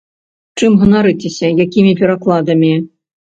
[0.61, 2.73] Чым ганарыцеся, якімі перакладамі?